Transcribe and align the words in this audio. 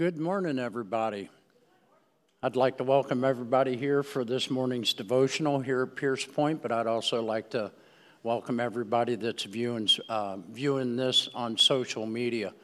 Good 0.00 0.16
morning, 0.16 0.58
everybody. 0.58 1.28
I'd 2.42 2.56
like 2.56 2.78
to 2.78 2.84
welcome 2.84 3.22
everybody 3.22 3.76
here 3.76 4.02
for 4.02 4.24
this 4.24 4.48
morning's 4.48 4.94
devotional 4.94 5.60
here 5.60 5.82
at 5.82 5.94
Pierce 5.94 6.24
Point, 6.24 6.62
but 6.62 6.72
I'd 6.72 6.86
also 6.86 7.22
like 7.22 7.50
to 7.50 7.70
welcome 8.22 8.60
everybody 8.60 9.16
that's 9.16 9.42
viewing, 9.42 9.90
uh, 10.08 10.38
viewing 10.52 10.96
this 10.96 11.28
on 11.34 11.58
social 11.58 12.06
media. 12.06 12.54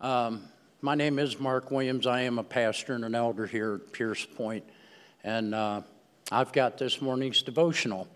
Um, 0.00 0.44
my 0.80 0.94
name 0.94 1.18
is 1.18 1.38
Mark 1.38 1.70
Williams. 1.70 2.06
I 2.06 2.22
am 2.22 2.38
a 2.38 2.42
pastor 2.42 2.94
and 2.94 3.04
an 3.04 3.14
elder 3.14 3.46
here 3.46 3.74
at 3.74 3.92
Pierce 3.92 4.24
Point, 4.24 4.64
and 5.22 5.54
uh, 5.54 5.82
I've 6.32 6.54
got 6.54 6.78
this 6.78 7.02
morning's 7.02 7.42
devotional. 7.42 8.08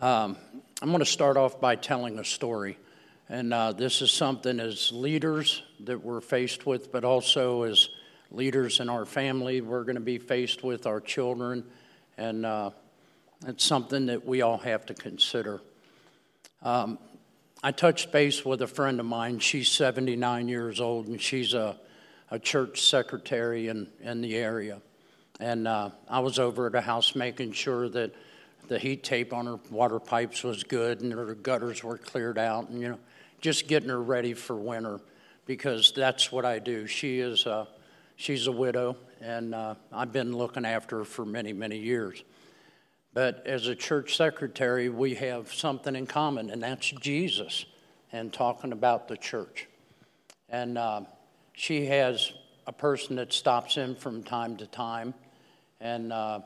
Um, 0.00 0.36
I'm 0.82 0.88
going 0.88 0.98
to 0.98 1.06
start 1.06 1.36
off 1.36 1.60
by 1.60 1.76
telling 1.76 2.18
a 2.18 2.24
story. 2.24 2.76
And 3.28 3.54
uh, 3.54 3.72
this 3.72 4.02
is 4.02 4.10
something 4.10 4.60
as 4.60 4.92
leaders 4.92 5.62
that 5.80 6.02
we're 6.02 6.20
faced 6.20 6.66
with, 6.66 6.92
but 6.92 7.04
also 7.04 7.62
as 7.62 7.88
leaders 8.30 8.80
in 8.80 8.88
our 8.88 9.04
family, 9.04 9.60
we're 9.60 9.84
going 9.84 9.96
to 9.96 10.00
be 10.00 10.18
faced 10.18 10.62
with 10.62 10.86
our 10.86 11.00
children. 11.00 11.64
And 12.18 12.44
uh, 12.44 12.70
it's 13.46 13.64
something 13.64 14.06
that 14.06 14.26
we 14.26 14.42
all 14.42 14.58
have 14.58 14.86
to 14.86 14.94
consider. 14.94 15.60
Um, 16.62 16.98
I 17.62 17.70
touched 17.70 18.10
base 18.10 18.44
with 18.44 18.62
a 18.62 18.66
friend 18.66 18.98
of 18.98 19.06
mine. 19.06 19.38
She's 19.38 19.68
79 19.68 20.48
years 20.48 20.80
old, 20.80 21.06
and 21.06 21.20
she's 21.20 21.54
a, 21.54 21.78
a 22.30 22.38
church 22.38 22.82
secretary 22.82 23.68
in, 23.68 23.88
in 24.00 24.20
the 24.20 24.36
area. 24.36 24.80
And 25.38 25.68
uh, 25.68 25.90
I 26.08 26.20
was 26.20 26.38
over 26.38 26.66
at 26.66 26.74
a 26.74 26.80
house 26.80 27.14
making 27.14 27.52
sure 27.52 27.88
that 27.88 28.14
the 28.72 28.78
heat 28.78 29.04
tape 29.04 29.34
on 29.34 29.44
her 29.44 29.58
water 29.70 29.98
pipes 29.98 30.42
was 30.42 30.64
good 30.64 31.02
and 31.02 31.12
her 31.12 31.34
gutters 31.34 31.84
were 31.84 31.98
cleared 31.98 32.38
out. 32.38 32.70
And, 32.70 32.80
you 32.80 32.88
know, 32.88 32.98
just 33.42 33.68
getting 33.68 33.90
her 33.90 34.02
ready 34.02 34.32
for 34.32 34.56
winter 34.56 34.98
because 35.44 35.92
that's 35.94 36.32
what 36.32 36.46
I 36.46 36.58
do. 36.58 36.86
She 36.86 37.20
is 37.20 37.46
uh, 37.46 37.66
she's 38.16 38.46
a 38.46 38.52
widow, 38.52 38.96
and 39.20 39.54
uh, 39.54 39.74
I've 39.92 40.10
been 40.10 40.34
looking 40.34 40.64
after 40.64 40.98
her 40.98 41.04
for 41.04 41.26
many, 41.26 41.52
many 41.52 41.76
years. 41.76 42.24
But 43.12 43.46
as 43.46 43.66
a 43.66 43.74
church 43.74 44.16
secretary, 44.16 44.88
we 44.88 45.16
have 45.16 45.52
something 45.52 45.94
in 45.94 46.06
common, 46.06 46.48
and 46.48 46.62
that's 46.62 46.90
Jesus 46.92 47.66
and 48.10 48.32
talking 48.32 48.72
about 48.72 49.06
the 49.06 49.18
church. 49.18 49.68
And 50.48 50.78
uh, 50.78 51.02
she 51.52 51.84
has 51.86 52.32
a 52.66 52.72
person 52.72 53.16
that 53.16 53.34
stops 53.34 53.76
in 53.76 53.96
from 53.96 54.22
time 54.22 54.56
to 54.56 54.66
time 54.66 55.12
and 55.78 56.10
uh, 56.10 56.40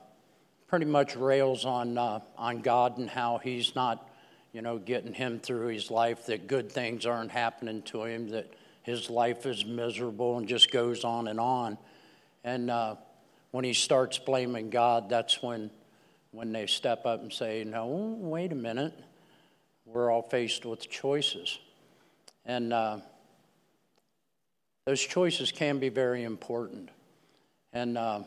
pretty 0.69 0.86
much 0.86 1.17
rails 1.17 1.64
on, 1.64 1.97
uh, 1.97 2.20
on 2.36 2.61
God 2.61 2.98
and 2.98 3.09
how 3.09 3.39
he's 3.39 3.75
not 3.75 4.09
you 4.56 4.62
know, 4.62 4.78
getting 4.78 5.12
him 5.12 5.39
through 5.39 5.67
his 5.67 5.91
life, 5.91 6.25
that 6.27 6.47
good 6.47 6.72
things 6.72 7.05
aren't 7.05 7.31
happening 7.31 7.83
to 7.83 8.05
him, 8.05 8.31
that 8.31 8.50
his 8.84 9.11
life 9.11 9.44
is 9.44 9.67
miserable 9.67 10.39
and 10.39 10.48
just 10.48 10.70
goes 10.70 11.05
on 11.05 11.28
and 11.28 11.39
on. 11.39 11.77
And 12.42 12.70
uh, 12.70 12.97
when 13.50 13.64
he 13.64 13.75
starts 13.75 14.19
blaming 14.19 14.70
God, 14.70 15.11
that's 15.11 15.42
when, 15.42 15.70
when 16.31 16.53
they 16.53 16.67
step 16.67 17.05
up 17.05 17.20
and 17.20 17.31
say, 17.31 17.64
No, 17.64 17.87
wait 18.19 18.50
a 18.50 18.55
minute. 18.55 18.94
We're 19.84 20.11
all 20.11 20.22
faced 20.22 20.64
with 20.64 20.89
choices. 20.89 21.59
And 22.47 22.72
uh, 22.72 23.00
those 24.87 25.03
choices 25.03 25.53
can 25.53 25.81
be 25.81 25.91
very 25.91 26.25
important. 26.25 26.89
And 27.75 27.98
uh, 27.98 28.20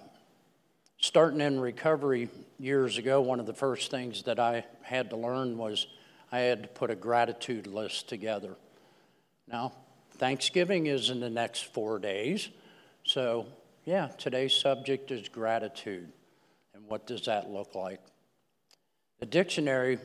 starting 0.99 1.41
in 1.41 1.59
recovery 1.59 2.29
years 2.59 2.97
ago, 2.97 3.21
one 3.21 3.39
of 3.39 3.45
the 3.45 3.53
first 3.53 3.89
things 3.89 4.23
that 4.23 4.39
I 4.39 4.65
had 4.81 5.09
to 5.09 5.15
learn 5.15 5.57
was 5.57 5.87
I 6.31 6.39
had 6.39 6.63
to 6.63 6.69
put 6.69 6.91
a 6.91 6.95
gratitude 6.95 7.67
list 7.67 8.07
together. 8.09 8.55
Now, 9.47 9.73
Thanksgiving 10.17 10.87
is 10.87 11.09
in 11.09 11.21
the 11.21 11.29
next 11.29 11.73
four 11.73 11.97
days. 11.97 12.49
So, 13.03 13.47
yeah, 13.85 14.09
today's 14.17 14.55
subject 14.55 15.09
is 15.11 15.29
gratitude. 15.29 16.11
And 16.75 16.83
what 16.85 17.07
does 17.07 17.25
that 17.25 17.49
look 17.49 17.73
like? 17.73 18.01
The 19.19 19.25
dictionary 19.25 19.97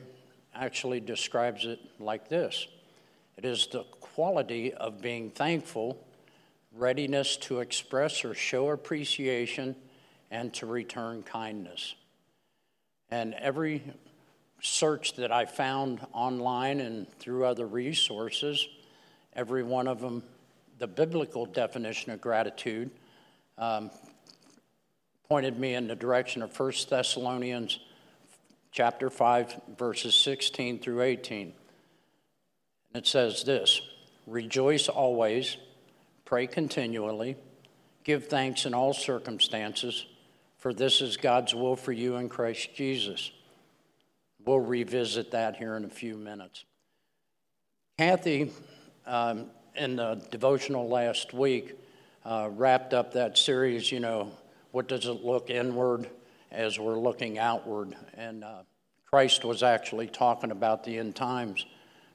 actually 0.53 1.01
describes 1.01 1.65
it 1.65 1.79
like 1.99 2.29
this 2.29 2.67
it 3.37 3.43
is 3.43 3.67
the 3.67 3.83
quality 3.99 4.73
of 4.73 5.01
being 5.01 5.29
thankful, 5.29 6.01
readiness 6.73 7.35
to 7.37 7.59
express 7.59 8.23
or 8.23 8.33
show 8.33 8.69
appreciation, 8.69 9.75
and 10.35 10.53
to 10.53 10.65
return 10.65 11.23
kindness. 11.23 11.95
And 13.09 13.33
every 13.35 13.81
search 14.61 15.13
that 15.13 15.31
I 15.31 15.45
found 15.45 16.05
online 16.11 16.81
and 16.81 17.09
through 17.19 17.45
other 17.45 17.65
resources, 17.65 18.67
every 19.33 19.63
one 19.63 19.87
of 19.87 20.01
them, 20.01 20.23
the 20.77 20.87
biblical 20.87 21.45
definition 21.45 22.11
of 22.11 22.19
gratitude, 22.19 22.91
um, 23.57 23.89
pointed 25.29 25.57
me 25.57 25.73
in 25.73 25.87
the 25.87 25.95
direction 25.95 26.41
of 26.41 26.59
1 26.59 26.73
Thessalonians 26.89 27.79
chapter 28.73 29.09
5, 29.09 29.61
verses 29.77 30.15
16 30.15 30.79
through 30.79 31.01
18. 31.01 31.53
And 32.93 33.03
It 33.03 33.07
says 33.07 33.43
this 33.45 33.81
Rejoice 34.27 34.89
always, 34.89 35.55
pray 36.25 36.45
continually, 36.45 37.37
give 38.03 38.27
thanks 38.27 38.65
in 38.65 38.73
all 38.73 38.91
circumstances, 38.91 40.05
for 40.65 40.73
this 40.73 40.99
is 40.99 41.15
God's 41.15 41.53
will 41.53 41.75
for 41.75 41.91
you 41.91 42.15
in 42.15 42.27
Christ 42.27 42.73
Jesus. 42.73 43.29
We'll 44.43 44.57
revisit 44.57 45.29
that 45.29 45.57
here 45.57 45.77
in 45.77 45.85
a 45.85 45.89
few 45.89 46.17
minutes. 46.17 46.65
Kathy, 47.99 48.51
um, 49.05 49.51
in 49.75 49.97
the 49.97 50.25
devotional 50.31 50.89
last 50.89 51.35
week, 51.35 51.75
uh, 52.25 52.49
wrapped 52.51 52.95
up 52.95 53.13
that 53.13 53.37
series, 53.37 53.91
you 53.91 53.99
know, 53.99 54.31
what 54.71 54.87
does 54.87 55.05
it 55.05 55.23
look 55.23 55.51
inward 55.51 56.09
as 56.49 56.79
we're 56.79 56.97
looking 56.97 57.37
outward? 57.37 57.95
And 58.15 58.43
uh, 58.43 58.63
Christ 59.05 59.45
was 59.45 59.61
actually 59.61 60.07
talking 60.07 60.49
about 60.49 60.83
the 60.83 60.97
end 60.97 61.15
times, 61.15 61.63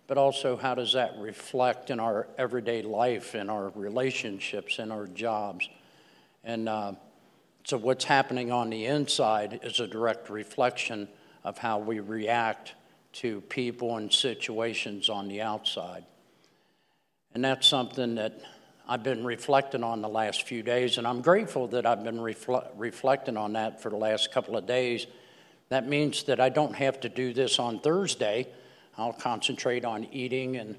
but 0.09 0.19
also 0.19 0.57
how 0.57 0.75
does 0.75 0.95
that 0.95 1.13
reflect 1.21 1.89
in 1.89 2.01
our 2.01 2.27
everyday 2.37 2.83
life, 2.83 3.37
in 3.37 3.49
our 3.49 3.69
relationships, 3.77 4.81
in 4.81 4.91
our 4.91 5.07
jobs? 5.07 5.69
And 6.43 6.69
uh, 6.69 6.95
so, 7.65 7.77
what's 7.77 8.05
happening 8.05 8.51
on 8.51 8.71
the 8.71 8.87
inside 8.87 9.61
is 9.63 9.81
a 9.81 9.87
direct 9.87 10.31
reflection 10.31 11.09
of 11.45 11.59
how 11.59 11.79
we 11.79 12.01
react 12.01 12.75
to 13.13 13.41
people 13.43 13.97
and 13.97 14.13
situations 14.13 15.09
on 15.09 15.29
the 15.29 15.43
outside. 15.43 16.05
And 17.35 17.45
that's 17.45 17.67
something 17.67 18.17
that 18.17 18.41
I've 18.89 19.03
been 19.03 19.25
reflecting 19.25 19.85
on 19.85 20.01
the 20.01 20.09
last 20.09 20.45
few 20.45 20.63
days, 20.63 20.99
and 20.99 21.07
I'm 21.07 21.21
grateful 21.21 21.69
that 21.69 21.87
I've 21.87 22.03
been 22.03 22.19
refle- 22.19 22.67
reflecting 22.77 23.37
on 23.37 23.53
that 23.53 23.81
for 23.81 23.91
the 23.91 23.97
last 23.97 24.33
couple 24.33 24.57
of 24.57 24.67
days. 24.67 25.07
That 25.69 25.87
means 25.87 26.25
that 26.25 26.41
I 26.41 26.49
don't 26.49 26.75
have 26.75 26.99
to 27.01 27.09
do 27.09 27.33
this 27.33 27.59
on 27.59 27.79
Thursday. 27.79 28.49
I'll 28.99 29.13
concentrate 29.13 29.85
on 29.85 30.05
eating 30.13 30.57
and, 30.57 30.77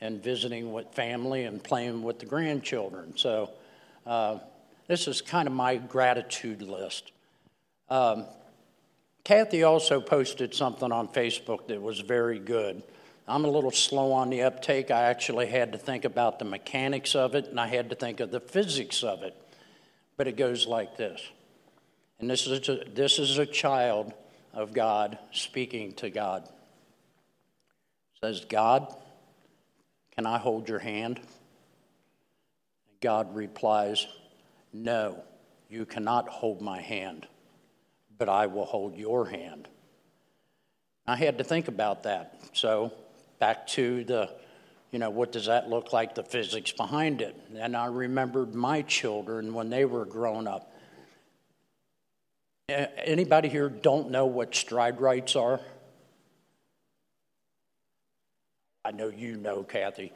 and 0.00 0.22
visiting 0.22 0.72
with 0.72 0.92
family 0.92 1.44
and 1.44 1.62
playing 1.62 2.02
with 2.02 2.18
the 2.18 2.26
grandchildren. 2.26 3.16
So, 3.16 3.50
uh, 4.04 4.40
this 4.86 5.08
is 5.08 5.20
kind 5.20 5.48
of 5.48 5.54
my 5.54 5.76
gratitude 5.76 6.62
list. 6.62 7.12
Um, 7.88 8.26
Kathy 9.24 9.62
also 9.62 10.00
posted 10.00 10.54
something 10.54 10.92
on 10.92 11.08
Facebook 11.08 11.68
that 11.68 11.80
was 11.80 12.00
very 12.00 12.38
good. 12.38 12.82
I'm 13.26 13.44
a 13.46 13.48
little 13.48 13.70
slow 13.70 14.12
on 14.12 14.28
the 14.28 14.42
uptake. 14.42 14.90
I 14.90 15.04
actually 15.04 15.46
had 15.46 15.72
to 15.72 15.78
think 15.78 16.04
about 16.04 16.38
the 16.38 16.44
mechanics 16.44 17.14
of 17.14 17.34
it 17.34 17.46
and 17.46 17.58
I 17.58 17.66
had 17.66 17.88
to 17.90 17.96
think 17.96 18.20
of 18.20 18.30
the 18.30 18.40
physics 18.40 19.02
of 19.02 19.22
it. 19.22 19.34
But 20.16 20.28
it 20.28 20.36
goes 20.36 20.66
like 20.66 20.96
this. 20.96 21.20
And 22.20 22.28
this 22.28 22.46
is 22.46 22.68
a, 22.68 22.84
this 22.94 23.18
is 23.18 23.38
a 23.38 23.46
child 23.46 24.12
of 24.52 24.74
God 24.74 25.18
speaking 25.32 25.92
to 25.94 26.10
God. 26.10 26.44
It 26.44 26.50
says, 28.20 28.44
God, 28.44 28.94
can 30.14 30.26
I 30.26 30.38
hold 30.38 30.68
your 30.68 30.78
hand? 30.78 31.20
God 33.00 33.34
replies, 33.34 34.06
No, 34.74 35.24
you 35.70 35.86
cannot 35.86 36.28
hold 36.28 36.60
my 36.60 36.82
hand 36.82 37.26
but 38.18 38.28
I 38.28 38.46
will 38.46 38.64
hold 38.64 38.96
your 38.96 39.26
hand. 39.26 39.68
I 41.06 41.16
had 41.16 41.38
to 41.38 41.44
think 41.44 41.68
about 41.68 42.04
that. 42.04 42.40
So, 42.52 42.92
back 43.38 43.66
to 43.68 44.04
the, 44.04 44.30
you 44.90 44.98
know, 44.98 45.10
what 45.10 45.32
does 45.32 45.46
that 45.46 45.68
look 45.68 45.92
like, 45.92 46.14
the 46.14 46.22
physics 46.22 46.72
behind 46.72 47.20
it. 47.20 47.38
And 47.56 47.76
I 47.76 47.86
remembered 47.86 48.54
my 48.54 48.82
children 48.82 49.52
when 49.52 49.68
they 49.68 49.84
were 49.84 50.04
growing 50.04 50.46
up. 50.46 50.72
Anybody 52.68 53.50
here 53.50 53.68
don't 53.68 54.10
know 54.10 54.24
what 54.24 54.54
Stride 54.54 55.00
Rites 55.00 55.36
are? 55.36 55.60
I 58.86 58.92
know 58.92 59.08
you 59.08 59.36
know, 59.36 59.62
Kathy. 59.62 60.12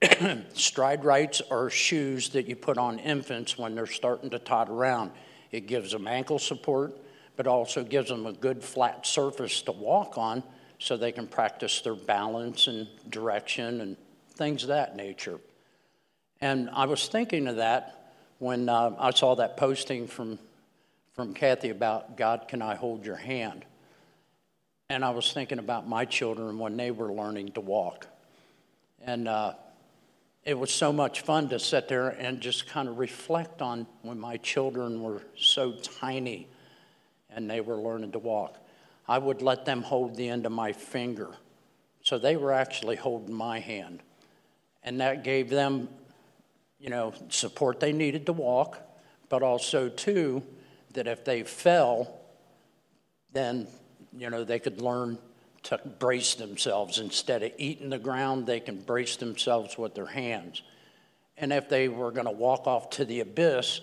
Stride 0.54 1.04
Rites 1.04 1.42
are 1.50 1.68
shoes 1.68 2.30
that 2.30 2.46
you 2.46 2.56
put 2.56 2.78
on 2.78 2.98
infants 2.98 3.58
when 3.58 3.74
they're 3.74 3.86
starting 3.86 4.30
to 4.30 4.38
tot 4.38 4.68
around. 4.68 5.10
It 5.50 5.66
gives 5.66 5.92
them 5.92 6.06
ankle 6.06 6.38
support, 6.38 6.96
but 7.36 7.46
also 7.46 7.84
gives 7.84 8.08
them 8.08 8.26
a 8.26 8.32
good 8.32 8.62
flat 8.62 9.06
surface 9.06 9.62
to 9.62 9.72
walk 9.72 10.16
on 10.16 10.42
so 10.78 10.96
they 10.96 11.12
can 11.12 11.26
practice 11.26 11.82
their 11.82 11.94
balance 11.94 12.66
and 12.66 12.88
direction 13.10 13.82
and 13.82 13.96
things 14.34 14.62
of 14.62 14.68
that 14.68 14.96
nature. 14.96 15.38
And 16.40 16.70
I 16.70 16.86
was 16.86 17.08
thinking 17.08 17.46
of 17.46 17.56
that 17.56 18.14
when 18.38 18.70
uh, 18.70 18.94
I 18.98 19.10
saw 19.10 19.34
that 19.36 19.58
posting 19.58 20.06
from, 20.06 20.38
from 21.12 21.34
Kathy 21.34 21.68
about 21.68 22.16
God, 22.16 22.46
can 22.48 22.62
I 22.62 22.74
hold 22.74 23.04
your 23.04 23.16
hand? 23.16 23.66
And 24.88 25.04
I 25.04 25.10
was 25.10 25.32
thinking 25.32 25.58
about 25.58 25.86
my 25.86 26.06
children 26.06 26.58
when 26.58 26.78
they 26.78 26.90
were 26.90 27.12
learning 27.12 27.52
to 27.52 27.60
walk. 27.60 28.06
And 29.02 29.28
uh, 29.28 29.52
it 30.44 30.58
was 30.58 30.72
so 30.72 30.92
much 30.92 31.20
fun 31.20 31.48
to 31.50 31.58
sit 31.58 31.88
there 31.88 32.08
and 32.08 32.40
just 32.40 32.68
kind 32.68 32.88
of 32.88 32.98
reflect 32.98 33.60
on 33.60 33.86
when 34.02 34.18
my 34.18 34.36
children 34.38 35.02
were 35.02 35.22
so 35.36 35.72
tiny 35.72 36.48
and 37.28 37.48
they 37.48 37.60
were 37.60 37.76
learning 37.76 38.12
to 38.12 38.18
walk. 38.18 38.56
I 39.06 39.18
would 39.18 39.42
let 39.42 39.64
them 39.64 39.82
hold 39.82 40.16
the 40.16 40.28
end 40.28 40.46
of 40.46 40.52
my 40.52 40.72
finger. 40.72 41.30
So 42.02 42.18
they 42.18 42.36
were 42.36 42.52
actually 42.52 42.96
holding 42.96 43.34
my 43.34 43.60
hand. 43.60 44.02
And 44.82 45.00
that 45.00 45.24
gave 45.24 45.50
them, 45.50 45.88
you 46.78 46.88
know, 46.88 47.12
support 47.28 47.80
they 47.80 47.92
needed 47.92 48.26
to 48.26 48.32
walk, 48.32 48.80
but 49.28 49.42
also, 49.42 49.88
too, 49.88 50.42
that 50.94 51.06
if 51.06 51.24
they 51.24 51.42
fell, 51.42 52.20
then 53.32 53.68
you 54.16 54.30
know, 54.30 54.44
they 54.44 54.58
could 54.58 54.80
learn 54.80 55.18
to 55.64 55.78
brace 55.98 56.34
themselves. 56.34 56.98
Instead 56.98 57.42
of 57.42 57.52
eating 57.58 57.90
the 57.90 57.98
ground, 57.98 58.46
they 58.46 58.60
can 58.60 58.80
brace 58.80 59.16
themselves 59.16 59.76
with 59.76 59.94
their 59.94 60.06
hands. 60.06 60.62
And 61.36 61.52
if 61.52 61.68
they 61.68 61.88
were 61.88 62.10
going 62.10 62.26
to 62.26 62.32
walk 62.32 62.66
off 62.66 62.90
to 62.90 63.04
the 63.04 63.20
abyss, 63.20 63.80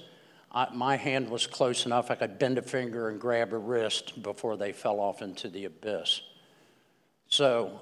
I, 0.51 0.67
my 0.73 0.95
hand 0.95 1.29
was 1.29 1.47
close 1.47 1.85
enough 1.85 2.09
I 2.11 2.15
could 2.15 2.39
bend 2.39 2.57
a 2.57 2.61
finger 2.61 3.09
and 3.09 3.19
grab 3.19 3.53
a 3.53 3.57
wrist 3.57 4.21
before 4.21 4.57
they 4.57 4.71
fell 4.71 4.99
off 4.99 5.21
into 5.21 5.49
the 5.49 5.65
abyss. 5.65 6.21
So 7.29 7.81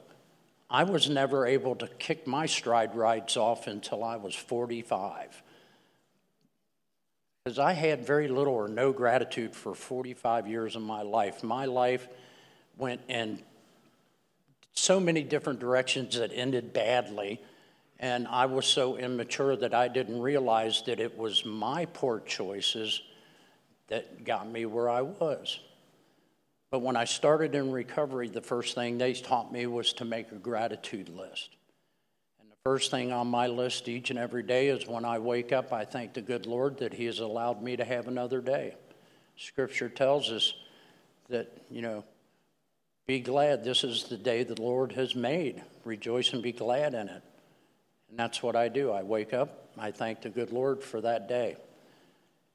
I 0.70 0.84
was 0.84 1.10
never 1.10 1.46
able 1.46 1.76
to 1.76 1.88
kick 1.88 2.26
my 2.26 2.46
Stride 2.46 2.96
Rites 2.96 3.38
off 3.38 3.68
until 3.68 4.04
I 4.04 4.16
was 4.16 4.34
45 4.34 5.42
because 7.46 7.60
I 7.60 7.74
had 7.74 8.08
very 8.08 8.28
little 8.28 8.56
or 8.56 8.68
no 8.68 8.92
gratitude 8.92 9.56
for 9.56 9.76
45 9.76 10.48
years 10.48 10.76
of 10.76 10.82
my 10.82 11.04
life. 11.04 11.44
My 11.44 11.66
life 11.66 12.08
went 12.76 13.02
in 13.08 13.40
so 14.76 15.00
many 15.00 15.24
different 15.24 15.60
directions 15.60 16.18
that 16.18 16.32
ended 16.34 16.74
badly. 16.74 17.42
And 18.00 18.28
I 18.28 18.46
was 18.46 18.66
so 18.66 18.98
immature 18.98 19.56
that 19.56 19.74
I 19.74 19.88
didn't 19.88 20.22
realize 20.22 20.84
that 20.86 21.00
it 21.00 21.18
was 21.18 21.46
my 21.46 21.86
poor 21.86 22.20
choices 22.20 23.02
that 23.88 24.26
got 24.26 24.50
me 24.50 24.66
where 24.66 24.90
I 24.90 25.02
was. 25.02 25.60
But 26.72 26.80
when 26.80 26.98
I 26.98 27.06
started 27.06 27.56
in 27.56 27.72
recovery, 27.72 28.28
the 28.28 28.42
first 28.42 28.76
thing 28.76 28.98
they 28.98 29.14
taught 29.14 29.52
me 29.52 29.66
was 29.66 29.94
to 29.94 30.06
make 30.06 30.32
a 30.32 30.36
gratitude 30.36 31.10
list. 31.10 31.50
And 32.42 32.52
the 32.52 32.58
first 32.64 32.92
thing 32.92 33.14
on 33.14 33.28
my 33.28 33.48
list 33.48 33.88
each 33.88 34.10
and 34.10 34.20
every 34.20 34.44
day 34.44 34.68
is 34.68 34.88
when 34.88 35.06
I 35.06 35.20
wake 35.20 35.54
up, 35.54 35.72
I 35.72 35.86
thank 35.86 36.14
the 36.14 36.22
good 36.22 36.46
Lord 36.46 36.78
that 36.80 36.94
He 36.94 37.06
has 37.06 37.20
allowed 37.20 37.62
me 37.62 37.78
to 37.78 37.86
have 37.86 38.08
another 38.08 38.42
day. 38.42 38.76
Scripture 39.38 39.90
tells 39.90 40.32
us 40.32 40.54
that, 41.30 41.50
you 41.70 41.82
know, 41.82 42.04
be 43.06 43.20
glad. 43.20 43.64
This 43.64 43.84
is 43.84 44.06
the 44.06 44.18
day 44.18 44.44
the 44.44 44.60
Lord 44.60 44.94
has 44.94 45.16
made. 45.16 45.62
Rejoice 45.84 46.34
and 46.34 46.42
be 46.42 46.52
glad 46.52 46.94
in 46.94 47.08
it. 47.08 47.24
And 48.10 48.18
that's 48.18 48.42
what 48.42 48.56
I 48.56 48.70
do. 48.70 48.92
I 48.92 49.04
wake 49.04 49.34
up, 49.34 49.70
I 49.78 49.92
thank 49.92 50.22
the 50.22 50.30
good 50.30 50.52
Lord 50.52 50.84
for 50.84 51.02
that 51.02 51.28
day. 51.28 51.58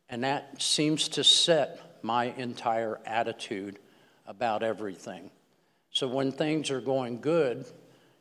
And 0.08 0.24
that 0.24 0.60
seems 0.60 1.08
to 1.10 1.24
set 1.24 2.02
my 2.02 2.24
entire 2.24 2.98
attitude 3.06 3.78
about 4.26 4.62
everything. 4.62 5.30
So 5.92 6.08
when 6.08 6.32
things 6.32 6.70
are 6.70 6.80
going 6.80 7.20
good, 7.20 7.64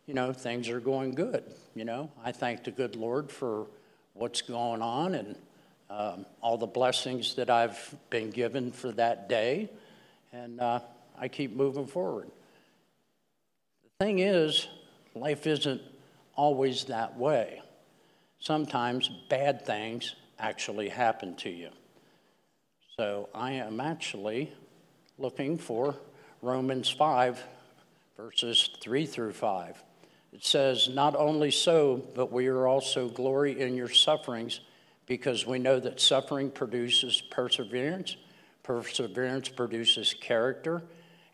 you 0.06 0.14
know, 0.14 0.34
things 0.34 0.70
are 0.70 0.80
going 0.80 1.16
good. 1.16 1.44
You 1.76 1.86
know, 1.86 2.12
I 2.24 2.32
thank 2.32 2.64
the 2.64 2.72
good 2.72 2.96
Lord 2.96 3.32
for 3.32 3.68
what's 4.14 4.42
going 4.42 4.82
on 4.82 5.16
and 5.16 5.36
um, 5.90 6.26
all 6.42 6.58
the 6.58 6.68
blessings 6.68 7.36
that 7.36 7.50
I've 7.50 7.96
been 8.10 8.32
given 8.32 8.72
for 8.72 8.92
that 8.92 9.30
day. 9.30 9.70
And 10.34 10.60
uh, 10.60 10.80
I 11.20 11.28
keep 11.28 11.56
moving 11.56 11.86
forward. 11.86 12.32
The 13.84 14.06
thing 14.06 14.20
is, 14.20 14.68
life 15.14 15.46
isn't 15.46 15.82
always 16.36 16.86
that 16.86 17.18
way. 17.18 17.62
Sometimes 18.40 19.10
bad 19.30 19.66
things 19.66 20.16
actually 20.40 20.88
happen 20.88 21.36
to 21.36 21.50
you. 21.50 21.70
So 22.98 23.28
I 23.36 23.52
am 23.52 23.82
actually 23.82 24.54
looking 25.18 25.58
for 25.58 25.96
Romans 26.42 26.90
5, 26.90 27.44
verses 28.16 28.70
3 28.82 29.06
through 29.06 29.34
5. 29.34 29.84
It 30.32 30.46
says, 30.46 30.88
Not 30.88 31.16
only 31.16 31.52
so, 31.52 32.04
but 32.16 32.32
we 32.32 32.48
are 32.48 32.68
also 32.68 33.10
glory 33.10 33.60
in 33.60 33.76
your 33.76 33.90
sufferings, 33.90 34.62
because 35.06 35.46
we 35.46 35.60
know 35.60 35.80
that 35.80 36.00
suffering 36.00 36.52
produces 36.52 37.20
perseverance, 37.20 38.16
perseverance 38.64 39.50
produces 39.50 40.14
character 40.14 40.84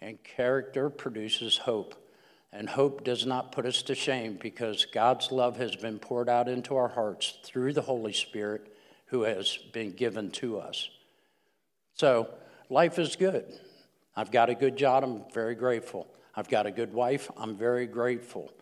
and 0.06 0.24
character 0.24 0.88
produces 0.88 1.58
hope. 1.58 1.96
And 2.54 2.70
hope 2.70 3.04
does 3.04 3.26
not 3.26 3.52
put 3.52 3.66
us 3.66 3.82
to 3.82 3.96
shame 3.96 4.38
because 4.40 4.86
God's 4.86 5.32
love 5.32 5.58
has 5.58 5.76
been 5.76 5.98
poured 5.98 6.30
out 6.30 6.48
into 6.48 6.76
our 6.76 6.88
hearts 6.88 7.40
through 7.44 7.74
the 7.74 7.82
Holy 7.82 8.14
Spirit 8.14 8.72
who 9.08 9.24
has 9.24 9.58
been 9.74 9.92
given 9.92 10.30
to 10.32 10.60
us. 10.60 10.90
So, 11.96 12.30
life 12.70 13.00
is 13.00 13.16
good. 13.16 13.46
I've 14.16 14.32
got 14.32 14.50
a 14.50 14.56
good 14.56 14.78
job, 14.78 15.04
I'm 15.04 15.24
very 15.34 15.56
grateful. 15.56 16.08
I've 16.36 16.50
got 16.50 16.68
a 16.68 16.72
good 16.72 16.94
wife, 16.94 17.32
I'm 17.36 17.58
very 17.58 17.88
grateful. 17.88 18.54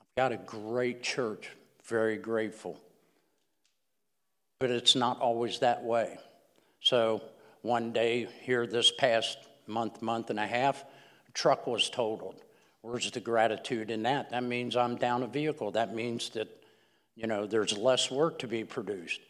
I've 0.00 0.14
got 0.16 0.32
a 0.32 0.36
great 0.36 1.02
church, 1.02 1.48
very 1.86 2.16
grateful. 2.16 2.78
But 4.60 4.70
it's 4.70 4.94
not 4.94 5.20
always 5.20 5.60
that 5.60 5.82
way. 5.82 6.18
So, 6.80 7.22
one 7.62 7.92
day 7.92 8.28
here 8.42 8.66
this 8.66 8.92
past 8.92 9.38
month, 9.72 10.02
month 10.02 10.30
and 10.30 10.38
a 10.38 10.46
half, 10.46 10.84
truck 11.34 11.66
was 11.66 11.90
totaled. 11.90 12.42
Where's 12.82 13.10
the 13.10 13.20
gratitude 13.20 13.90
in 13.90 14.02
that? 14.02 14.30
That 14.30 14.42
means 14.42 14.76
I'm 14.76 14.96
down 14.96 15.22
a 15.22 15.26
vehicle. 15.26 15.70
That 15.72 15.94
means 15.94 16.30
that, 16.30 16.48
you 17.14 17.26
know, 17.26 17.46
there's 17.46 17.76
less 17.76 18.10
work 18.10 18.40
to 18.40 18.48
be 18.48 18.64
produced. 18.64 19.20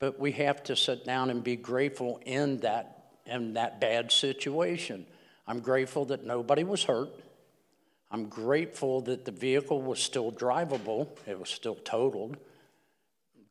But 0.00 0.18
we 0.18 0.32
have 0.32 0.62
to 0.64 0.76
sit 0.76 1.04
down 1.04 1.30
and 1.30 1.42
be 1.42 1.56
grateful 1.56 2.20
in 2.26 2.58
that, 2.58 3.12
in 3.26 3.54
that 3.54 3.80
bad 3.80 4.10
situation. 4.10 5.06
I'm 5.46 5.60
grateful 5.60 6.04
that 6.06 6.24
nobody 6.24 6.64
was 6.64 6.84
hurt. 6.84 7.10
I'm 8.10 8.28
grateful 8.28 9.00
that 9.02 9.24
the 9.24 9.32
vehicle 9.32 9.82
was 9.82 10.00
still 10.00 10.30
drivable, 10.30 11.08
it 11.26 11.38
was 11.38 11.48
still 11.48 11.74
totaled. 11.74 12.36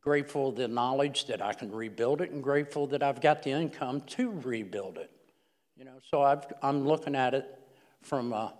Grateful 0.00 0.52
the 0.52 0.68
knowledge 0.68 1.26
that 1.26 1.40
I 1.40 1.54
can 1.54 1.72
rebuild 1.72 2.20
it, 2.20 2.30
and 2.30 2.42
grateful 2.42 2.86
that 2.88 3.02
I've 3.02 3.20
got 3.22 3.42
the 3.42 3.50
income 3.50 4.02
to 4.02 4.30
rebuild 4.30 4.98
it. 4.98 5.10
You 5.84 5.90
know, 5.90 6.00
so 6.10 6.22
I've, 6.22 6.46
I'm 6.62 6.88
looking 6.88 7.14
at 7.14 7.34
it 7.34 7.58
from 8.00 8.32
a 8.32 8.54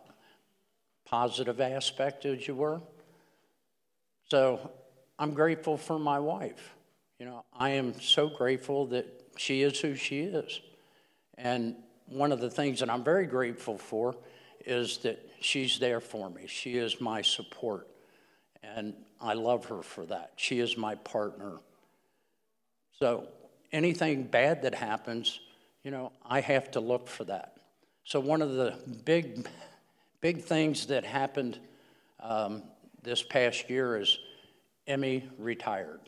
positive 1.07 1.59
aspect, 1.59 2.26
as 2.26 2.47
you 2.47 2.54
were. 2.54 2.83
So 4.28 4.71
I'm 5.19 5.33
grateful 5.33 5.78
for 5.78 5.99
my 5.99 6.19
wife. 6.19 6.75
You 7.19 7.25
know, 7.25 7.47
I 7.59 7.71
am 7.71 7.99
so 7.99 8.28
grateful 8.28 8.85
that 8.88 9.07
she 9.38 9.62
is 9.62 9.81
who 9.81 9.95
she 9.95 10.21
is. 10.21 10.61
And 11.38 11.76
one 12.09 12.31
of 12.31 12.40
the 12.40 12.50
things 12.50 12.81
that 12.81 12.90
I'm 12.90 13.02
very 13.02 13.25
grateful 13.25 13.78
for 13.78 14.14
is 14.66 14.99
that 14.99 15.26
she's 15.40 15.78
there 15.78 16.00
for 16.00 16.28
me. 16.28 16.47
She 16.47 16.76
is 16.76 17.00
my 17.00 17.23
support. 17.23 17.88
And 18.62 18.93
I 19.19 19.33
love 19.33 19.64
her 19.66 19.83
for 19.83 20.04
that. 20.04 20.33
She 20.37 20.61
is 20.61 20.76
my 20.76 20.97
partner. 20.97 21.54
So 22.99 23.28
anything 23.73 24.25
bad 24.25 24.61
that 24.61 24.75
happens, 24.75 25.40
you 25.85 25.91
know, 25.91 26.12
I 26.25 26.41
have 26.41 26.71
to 26.73 26.81
look 26.81 27.09
for 27.09 27.25
that. 27.25 27.59
So, 28.05 28.19
one 28.19 28.43
of 28.43 28.55
the 28.55 28.75
big, 29.05 29.47
big 30.21 30.43
things 30.43 30.87
that 30.87 31.05
happened 31.05 31.59
um, 32.21 32.62
this 33.03 33.23
past 33.23 33.69
year 33.69 33.99
is 33.99 34.19
Emmy 34.87 35.29
retired. 35.38 36.00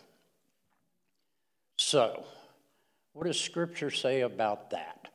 So, 1.76 2.24
what 3.12 3.26
does 3.26 3.38
Scripture 3.38 3.90
say 3.90 4.22
about 4.22 4.70
that? 4.70 5.08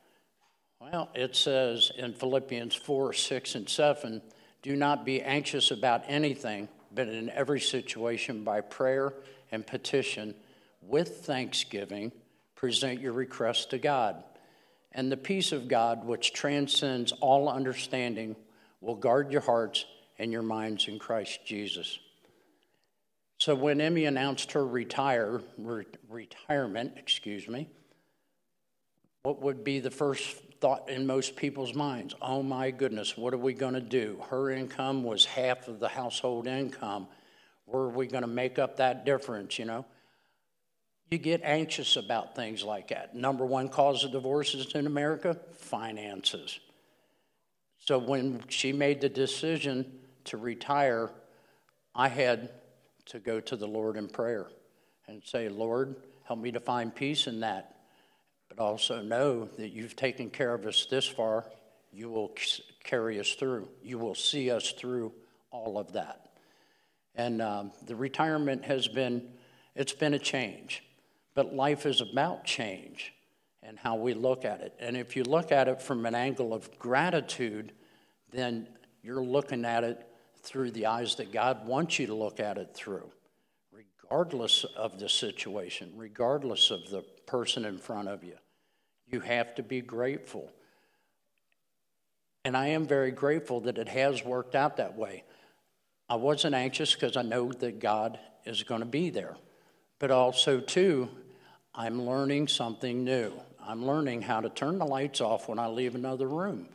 Well, 0.80 1.10
it 1.14 1.36
says 1.36 1.90
in 1.96 2.12
Philippians 2.14 2.74
4 2.74 3.12
6 3.12 3.54
and 3.56 3.68
7 3.68 4.22
do 4.62 4.76
not 4.76 5.04
be 5.04 5.20
anxious 5.22 5.72
about 5.72 6.04
anything, 6.06 6.68
but 6.94 7.08
in 7.08 7.30
every 7.30 7.60
situation, 7.60 8.44
by 8.44 8.60
prayer 8.60 9.14
and 9.50 9.66
petition, 9.66 10.36
with 10.80 11.24
thanksgiving, 11.24 12.12
present 12.54 13.00
your 13.00 13.12
requests 13.12 13.66
to 13.66 13.78
God 13.78 14.22
and 14.92 15.10
the 15.10 15.16
peace 15.16 15.52
of 15.52 15.68
God, 15.68 16.04
which 16.04 16.32
transcends 16.32 17.12
all 17.20 17.48
understanding, 17.48 18.36
will 18.80 18.94
guard 18.94 19.32
your 19.32 19.40
hearts 19.40 19.84
and 20.18 20.32
your 20.32 20.42
minds 20.42 20.88
in 20.88 20.98
Christ 20.98 21.40
Jesus. 21.44 21.98
So 23.38 23.54
when 23.54 23.80
Emmy 23.80 24.04
announced 24.04 24.52
her 24.52 24.64
retire, 24.64 25.40
re- 25.58 25.84
retirement, 26.08 26.92
excuse 26.96 27.48
me, 27.48 27.68
what 29.24 29.42
would 29.42 29.64
be 29.64 29.80
the 29.80 29.90
first 29.90 30.36
thought 30.60 30.88
in 30.88 31.06
most 31.06 31.34
people's 31.36 31.74
minds? 31.74 32.14
Oh 32.22 32.42
my 32.42 32.70
goodness, 32.70 33.16
what 33.16 33.34
are 33.34 33.38
we 33.38 33.54
going 33.54 33.74
to 33.74 33.80
do? 33.80 34.22
Her 34.30 34.50
income 34.50 35.02
was 35.02 35.24
half 35.24 35.68
of 35.68 35.80
the 35.80 35.88
household 35.88 36.46
income. 36.46 37.08
Where 37.64 37.82
are 37.82 37.88
we 37.88 38.06
going 38.06 38.22
to 38.22 38.28
make 38.28 38.58
up 38.58 38.76
that 38.76 39.04
difference, 39.04 39.58
you 39.58 39.64
know? 39.64 39.86
You 41.12 41.18
get 41.18 41.42
anxious 41.44 41.96
about 41.96 42.34
things 42.34 42.64
like 42.64 42.88
that. 42.88 43.14
Number 43.14 43.44
one 43.44 43.68
cause 43.68 44.02
of 44.02 44.12
divorces 44.12 44.74
in 44.74 44.86
America 44.86 45.36
finances. 45.58 46.58
So 47.80 47.98
when 47.98 48.42
she 48.48 48.72
made 48.72 49.02
the 49.02 49.10
decision 49.10 49.92
to 50.24 50.38
retire, 50.38 51.10
I 51.94 52.08
had 52.08 52.48
to 53.04 53.18
go 53.18 53.40
to 53.40 53.56
the 53.56 53.66
Lord 53.66 53.98
in 53.98 54.08
prayer 54.08 54.46
and 55.06 55.22
say, 55.22 55.50
Lord, 55.50 55.96
help 56.24 56.38
me 56.38 56.50
to 56.50 56.60
find 56.60 56.94
peace 56.94 57.26
in 57.26 57.40
that. 57.40 57.76
But 58.48 58.58
also 58.58 59.02
know 59.02 59.44
that 59.58 59.68
you've 59.68 59.96
taken 59.96 60.30
care 60.30 60.54
of 60.54 60.64
us 60.64 60.86
this 60.86 61.06
far. 61.06 61.44
You 61.92 62.08
will 62.08 62.34
carry 62.84 63.20
us 63.20 63.34
through. 63.34 63.68
You 63.82 63.98
will 63.98 64.14
see 64.14 64.50
us 64.50 64.72
through 64.72 65.12
all 65.50 65.76
of 65.76 65.92
that. 65.92 66.30
And 67.14 67.42
um, 67.42 67.72
the 67.84 67.96
retirement 67.96 68.64
has 68.64 68.88
been, 68.88 69.28
it's 69.74 69.92
been 69.92 70.14
a 70.14 70.18
change. 70.18 70.82
But 71.34 71.54
life 71.54 71.86
is 71.86 72.00
about 72.00 72.44
change 72.44 73.14
and 73.62 73.78
how 73.78 73.96
we 73.96 74.14
look 74.14 74.44
at 74.44 74.60
it. 74.60 74.74
And 74.78 74.96
if 74.96 75.16
you 75.16 75.24
look 75.24 75.52
at 75.52 75.68
it 75.68 75.80
from 75.80 76.04
an 76.04 76.14
angle 76.14 76.52
of 76.52 76.78
gratitude, 76.78 77.72
then 78.30 78.66
you're 79.02 79.22
looking 79.22 79.64
at 79.64 79.84
it 79.84 80.06
through 80.42 80.72
the 80.72 80.86
eyes 80.86 81.14
that 81.16 81.32
God 81.32 81.66
wants 81.66 81.98
you 81.98 82.06
to 82.08 82.14
look 82.14 82.40
at 82.40 82.58
it 82.58 82.74
through, 82.74 83.08
regardless 83.72 84.64
of 84.76 84.98
the 84.98 85.08
situation, 85.08 85.92
regardless 85.96 86.70
of 86.70 86.90
the 86.90 87.02
person 87.26 87.64
in 87.64 87.78
front 87.78 88.08
of 88.08 88.24
you. 88.24 88.36
You 89.06 89.20
have 89.20 89.54
to 89.54 89.62
be 89.62 89.80
grateful. 89.80 90.50
And 92.44 92.56
I 92.56 92.68
am 92.68 92.86
very 92.86 93.12
grateful 93.12 93.60
that 93.60 93.78
it 93.78 93.88
has 93.88 94.24
worked 94.24 94.54
out 94.56 94.78
that 94.78 94.96
way. 94.96 95.22
I 96.08 96.16
wasn't 96.16 96.54
anxious 96.54 96.92
because 96.94 97.16
I 97.16 97.22
know 97.22 97.52
that 97.52 97.78
God 97.78 98.18
is 98.44 98.64
going 98.64 98.80
to 98.80 98.86
be 98.86 99.10
there. 99.10 99.36
But 100.02 100.10
also, 100.10 100.58
too, 100.58 101.08
I'm 101.76 102.04
learning 102.04 102.48
something 102.48 103.04
new. 103.04 103.34
I'm 103.64 103.86
learning 103.86 104.22
how 104.22 104.40
to 104.40 104.48
turn 104.48 104.78
the 104.78 104.84
lights 104.84 105.20
off 105.20 105.48
when 105.48 105.60
I 105.60 105.68
leave 105.68 105.94
another 105.94 106.26
room. 106.26 106.66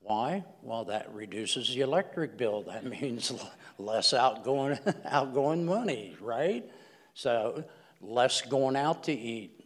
Why? 0.00 0.44
Well, 0.60 0.84
that 0.84 1.14
reduces 1.14 1.74
the 1.74 1.80
electric 1.80 2.36
bill. 2.36 2.62
That 2.66 2.84
means 2.84 3.32
less 3.78 4.12
outgoing, 4.12 4.78
outgoing 5.06 5.64
money, 5.64 6.14
right? 6.20 6.70
So, 7.14 7.64
less 8.02 8.42
going 8.42 8.76
out 8.76 9.04
to 9.04 9.14
eat, 9.14 9.64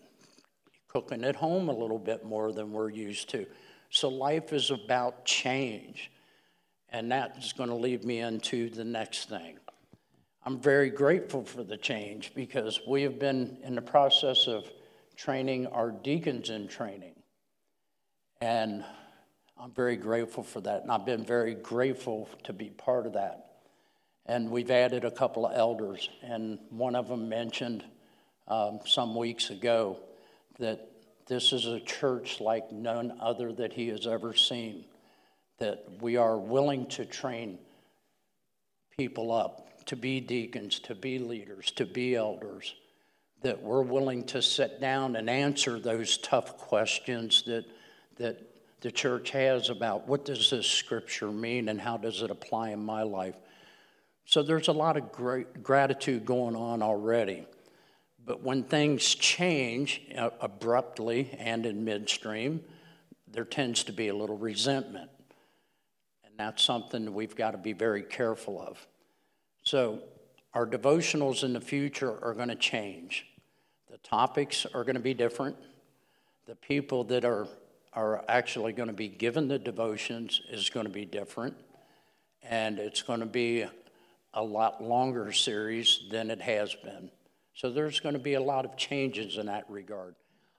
cooking 0.86 1.24
at 1.24 1.34
home 1.34 1.68
a 1.68 1.76
little 1.76 1.98
bit 1.98 2.24
more 2.24 2.52
than 2.52 2.70
we're 2.70 2.90
used 2.90 3.30
to. 3.30 3.46
So, 3.90 4.08
life 4.08 4.52
is 4.52 4.70
about 4.70 5.24
change. 5.24 6.12
And 6.90 7.10
that 7.10 7.36
is 7.36 7.52
going 7.52 7.70
to 7.70 7.74
lead 7.74 8.04
me 8.04 8.20
into 8.20 8.70
the 8.70 8.84
next 8.84 9.28
thing. 9.28 9.58
I'm 10.46 10.60
very 10.60 10.90
grateful 10.90 11.44
for 11.44 11.64
the 11.64 11.76
change 11.76 12.32
because 12.32 12.80
we 12.86 13.02
have 13.02 13.18
been 13.18 13.58
in 13.64 13.74
the 13.74 13.82
process 13.82 14.46
of 14.46 14.70
training 15.16 15.66
our 15.66 15.90
deacons 15.90 16.50
in 16.50 16.68
training. 16.68 17.14
And 18.40 18.84
I'm 19.60 19.72
very 19.72 19.96
grateful 19.96 20.44
for 20.44 20.60
that. 20.60 20.82
And 20.82 20.92
I've 20.92 21.04
been 21.04 21.24
very 21.24 21.56
grateful 21.56 22.28
to 22.44 22.52
be 22.52 22.70
part 22.70 23.06
of 23.06 23.14
that. 23.14 23.54
And 24.26 24.48
we've 24.48 24.70
added 24.70 25.04
a 25.04 25.10
couple 25.10 25.46
of 25.46 25.56
elders, 25.56 26.08
and 26.22 26.60
one 26.70 26.94
of 26.94 27.08
them 27.08 27.28
mentioned 27.28 27.84
um, 28.46 28.78
some 28.86 29.16
weeks 29.16 29.50
ago 29.50 29.98
that 30.60 30.88
this 31.26 31.52
is 31.52 31.66
a 31.66 31.80
church 31.80 32.40
like 32.40 32.70
none 32.70 33.18
other 33.20 33.52
that 33.54 33.72
he 33.72 33.88
has 33.88 34.06
ever 34.06 34.32
seen. 34.32 34.84
That 35.58 35.84
we 36.00 36.16
are 36.16 36.38
willing 36.38 36.86
to 36.90 37.04
train 37.04 37.58
people 38.96 39.32
up 39.32 39.66
to 39.86 39.96
be 39.96 40.20
deacons, 40.20 40.78
to 40.80 40.94
be 40.94 41.18
leaders, 41.18 41.70
to 41.72 41.86
be 41.86 42.14
elders, 42.14 42.74
that 43.42 43.62
we're 43.62 43.82
willing 43.82 44.24
to 44.24 44.42
sit 44.42 44.80
down 44.80 45.16
and 45.16 45.30
answer 45.30 45.78
those 45.78 46.18
tough 46.18 46.56
questions 46.58 47.42
that, 47.46 47.64
that 48.16 48.40
the 48.80 48.90
church 48.90 49.30
has 49.30 49.70
about 49.70 50.06
what 50.08 50.24
does 50.24 50.50
this 50.50 50.66
scripture 50.66 51.30
mean 51.30 51.68
and 51.68 51.80
how 51.80 51.96
does 51.96 52.22
it 52.22 52.30
apply 52.30 52.70
in 52.70 52.84
my 52.84 53.02
life. 53.02 53.36
So 54.24 54.42
there's 54.42 54.68
a 54.68 54.72
lot 54.72 54.96
of 54.96 55.12
great 55.12 55.62
gratitude 55.62 56.26
going 56.26 56.56
on 56.56 56.82
already. 56.82 57.46
But 58.24 58.42
when 58.42 58.64
things 58.64 59.14
change 59.14 60.02
uh, 60.18 60.30
abruptly 60.40 61.30
and 61.38 61.64
in 61.64 61.84
midstream, 61.84 62.64
there 63.28 63.44
tends 63.44 63.84
to 63.84 63.92
be 63.92 64.08
a 64.08 64.14
little 64.14 64.36
resentment. 64.36 65.10
And 66.24 66.34
that's 66.36 66.62
something 66.62 67.14
we've 67.14 67.36
got 67.36 67.52
to 67.52 67.58
be 67.58 67.72
very 67.72 68.02
careful 68.02 68.60
of. 68.60 68.84
So, 69.66 69.98
our 70.54 70.64
devotionals 70.64 71.42
in 71.42 71.52
the 71.52 71.60
future 71.60 72.24
are 72.24 72.34
going 72.34 72.50
to 72.50 72.54
change. 72.54 73.26
The 73.90 73.98
topics 73.98 74.64
are 74.64 74.84
going 74.84 74.94
to 74.94 75.02
be 75.02 75.12
different. 75.12 75.56
The 76.46 76.54
people 76.54 77.02
that 77.04 77.24
are, 77.24 77.48
are 77.92 78.24
actually 78.28 78.74
going 78.74 78.86
to 78.86 78.94
be 78.94 79.08
given 79.08 79.48
the 79.48 79.58
devotions 79.58 80.40
is 80.52 80.70
going 80.70 80.86
to 80.86 80.92
be 80.92 81.04
different. 81.04 81.56
And 82.44 82.78
it's 82.78 83.02
going 83.02 83.18
to 83.18 83.26
be 83.26 83.66
a 84.34 84.42
lot 84.42 84.84
longer 84.84 85.32
series 85.32 86.02
than 86.12 86.30
it 86.30 86.40
has 86.42 86.72
been. 86.76 87.10
So, 87.54 87.68
there's 87.68 87.98
going 87.98 88.14
to 88.14 88.20
be 88.20 88.34
a 88.34 88.40
lot 88.40 88.64
of 88.64 88.76
changes 88.76 89.36
in 89.36 89.46
that 89.46 89.64
regard. 89.68 90.14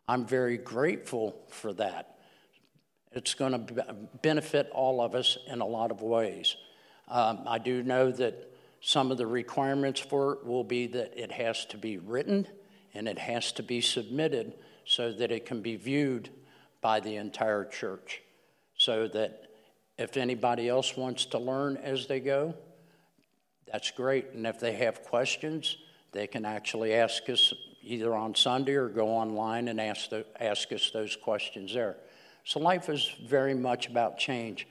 I'm 0.10 0.26
very 0.26 0.58
grateful 0.58 1.46
for 1.48 1.72
that. 1.76 2.18
It's 3.14 3.36
going 3.36 3.68
to 3.68 3.96
benefit 4.22 4.70
all 4.74 5.00
of 5.00 5.16
us 5.16 5.38
in 5.48 5.62
a 5.62 5.66
lot 5.66 5.92
of 5.92 6.02
ways. 6.02 6.58
Um, 7.08 7.44
I 7.48 7.58
do 7.58 7.84
know 7.84 8.12
that 8.12 8.52
some 8.88 9.12
of 9.12 9.18
the 9.18 9.28
requirements 9.28 10.00
for 10.00 10.32
it 10.32 10.46
will 10.46 10.64
be 10.64 10.88
that 10.88 11.12
it 11.22 11.30
has 11.30 11.66
to 11.66 11.78
be 11.78 11.98
written 11.98 12.48
and 12.94 13.06
it 13.06 13.20
has 13.20 13.52
to 13.52 13.62
be 13.62 13.82
submitted 13.82 14.54
so 14.86 15.12
that 15.12 15.30
it 15.30 15.46
can 15.46 15.62
be 15.62 15.76
viewed 15.76 16.30
by 16.80 17.02
the 17.02 17.18
entire 17.18 17.66
church. 17.66 18.22
So 18.78 19.10
that 19.10 19.48
if 19.98 20.16
anybody 20.16 20.70
else 20.70 20.96
wants 20.96 21.26
to 21.26 21.38
learn 21.38 21.76
as 21.76 22.08
they 22.08 22.22
go, 22.22 22.56
that's 23.70 23.92
great. 23.92 24.30
And 24.34 24.48
if 24.48 24.58
they 24.62 24.72
have 24.76 25.04
questions, 25.04 25.76
they 26.14 26.26
can 26.26 26.46
actually 26.46 26.94
ask 26.94 27.30
us 27.30 27.54
either 27.84 28.16
on 28.16 28.36
Sunday 28.36 28.76
or 28.76 28.88
go 28.88 29.10
online 29.10 29.68
and 29.68 29.82
ask, 29.82 30.12
the, 30.12 30.26
ask 30.40 30.72
us 30.72 30.92
those 30.92 31.18
questions 31.18 31.74
there. 31.74 31.98
So 32.46 32.62
life 32.62 32.88
is 32.88 33.14
very 33.26 33.54
much 33.54 33.90
about 33.90 34.18
change. 34.18 34.66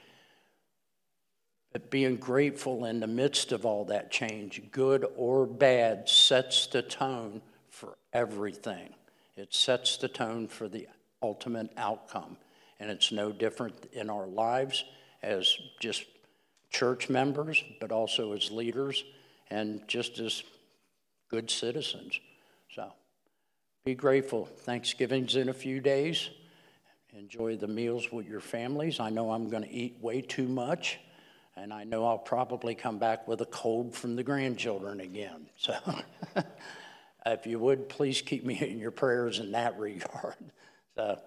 But 1.76 1.90
being 1.90 2.16
grateful 2.16 2.86
in 2.86 3.00
the 3.00 3.06
midst 3.06 3.52
of 3.52 3.66
all 3.66 3.84
that 3.84 4.10
change, 4.10 4.62
good 4.72 5.04
or 5.14 5.44
bad, 5.44 6.08
sets 6.08 6.66
the 6.68 6.80
tone 6.80 7.42
for 7.68 7.98
everything. 8.14 8.94
It 9.36 9.52
sets 9.52 9.98
the 9.98 10.08
tone 10.08 10.48
for 10.48 10.68
the 10.68 10.88
ultimate 11.22 11.70
outcome. 11.76 12.38
And 12.80 12.90
it's 12.90 13.12
no 13.12 13.30
different 13.30 13.74
in 13.92 14.08
our 14.08 14.26
lives 14.26 14.86
as 15.22 15.54
just 15.78 16.06
church 16.70 17.10
members, 17.10 17.62
but 17.78 17.92
also 17.92 18.32
as 18.32 18.50
leaders 18.50 19.04
and 19.50 19.86
just 19.86 20.18
as 20.18 20.44
good 21.28 21.50
citizens. 21.50 22.18
So 22.74 22.90
be 23.84 23.94
grateful. 23.94 24.46
Thanksgiving's 24.46 25.36
in 25.36 25.50
a 25.50 25.54
few 25.54 25.80
days. 25.80 26.30
Enjoy 27.12 27.54
the 27.54 27.68
meals 27.68 28.10
with 28.10 28.26
your 28.26 28.40
families. 28.40 28.98
I 28.98 29.10
know 29.10 29.30
I'm 29.30 29.50
going 29.50 29.64
to 29.64 29.70
eat 29.70 29.98
way 30.00 30.22
too 30.22 30.48
much 30.48 31.00
and 31.56 31.72
I 31.72 31.84
know 31.84 32.04
I'll 32.04 32.18
probably 32.18 32.74
come 32.74 32.98
back 32.98 33.26
with 33.26 33.40
a 33.40 33.46
cold 33.46 33.94
from 33.94 34.14
the 34.14 34.22
grandchildren 34.22 35.00
again. 35.00 35.46
So, 35.56 35.74
if 37.26 37.46
you 37.46 37.58
would, 37.58 37.88
please 37.88 38.20
keep 38.20 38.44
me 38.44 38.58
in 38.60 38.78
your 38.78 38.90
prayers 38.90 39.38
in 39.38 39.52
that 39.52 39.78
regard. 39.78 40.36
So, 40.94 41.20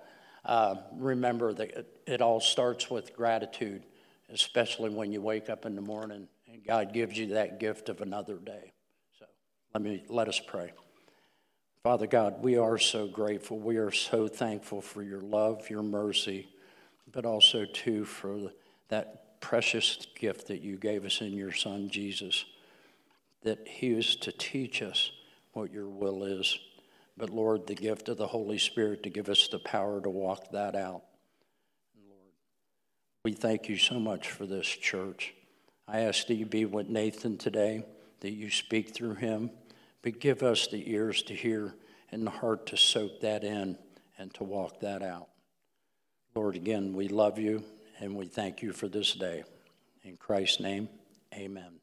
uh, 0.45 0.77
remember 0.93 1.53
that 1.53 1.69
it, 1.69 2.01
it 2.07 2.21
all 2.21 2.39
starts 2.39 2.89
with 2.89 3.15
gratitude, 3.15 3.83
especially 4.33 4.89
when 4.89 5.11
you 5.11 5.21
wake 5.21 5.47
up 5.47 5.67
in 5.67 5.75
the 5.75 5.81
morning 5.83 6.27
and 6.51 6.65
God 6.65 6.91
gives 6.91 7.15
you 7.15 7.27
that 7.35 7.59
gift 7.59 7.87
of 7.87 8.01
another 8.01 8.37
day. 8.37 8.71
So, 9.19 9.27
let 9.75 9.83
me 9.83 10.03
let 10.09 10.27
us 10.27 10.39
pray. 10.39 10.71
Father 11.83 12.07
God, 12.07 12.43
we 12.43 12.57
are 12.57 12.79
so 12.79 13.07
grateful. 13.07 13.59
We 13.59 13.77
are 13.77 13.91
so 13.91 14.27
thankful 14.27 14.81
for 14.81 15.03
your 15.03 15.21
love, 15.21 15.69
your 15.69 15.83
mercy, 15.83 16.49
but 17.11 17.27
also 17.27 17.65
too 17.65 18.05
for 18.05 18.51
that 18.87 19.28
precious 19.39 20.07
gift 20.15 20.47
that 20.47 20.61
you 20.61 20.77
gave 20.77 21.05
us 21.05 21.21
in 21.21 21.33
your 21.33 21.51
Son, 21.51 21.89
Jesus, 21.89 22.45
that 23.43 23.67
He 23.67 23.91
is 23.91 24.15
to 24.17 24.31
teach 24.31 24.81
us 24.81 25.11
what 25.53 25.71
your 25.71 25.87
will 25.87 26.23
is. 26.23 26.57
But 27.17 27.29
Lord, 27.29 27.67
the 27.67 27.75
gift 27.75 28.09
of 28.09 28.17
the 28.17 28.27
Holy 28.27 28.57
Spirit 28.57 29.03
to 29.03 29.09
give 29.09 29.29
us 29.29 29.47
the 29.47 29.59
power 29.59 30.01
to 30.01 30.09
walk 30.09 30.51
that 30.51 30.75
out. 30.75 31.03
Lord, 31.95 32.33
we 33.25 33.33
thank 33.33 33.67
you 33.67 33.77
so 33.77 33.99
much 33.99 34.29
for 34.29 34.45
this 34.45 34.67
church. 34.67 35.33
I 35.87 36.01
ask 36.01 36.27
that 36.27 36.35
you 36.35 36.45
be 36.45 36.65
with 36.65 36.87
Nathan 36.87 37.37
today, 37.37 37.83
that 38.21 38.31
you 38.31 38.49
speak 38.49 38.93
through 38.93 39.15
him, 39.15 39.49
but 40.01 40.19
give 40.19 40.43
us 40.43 40.67
the 40.67 40.89
ears 40.91 41.21
to 41.23 41.33
hear 41.33 41.73
and 42.11 42.25
the 42.25 42.31
heart 42.31 42.67
to 42.67 42.77
soak 42.77 43.21
that 43.21 43.43
in 43.43 43.77
and 44.17 44.33
to 44.35 44.43
walk 44.43 44.79
that 44.81 45.01
out. 45.01 45.27
Lord, 46.35 46.55
again, 46.55 46.93
we 46.93 47.07
love 47.07 47.39
you 47.39 47.63
and 47.99 48.15
we 48.15 48.25
thank 48.25 48.61
you 48.61 48.73
for 48.73 48.87
this 48.87 49.13
day. 49.13 49.43
In 50.03 50.17
Christ's 50.17 50.59
name, 50.59 50.89
amen. 51.33 51.73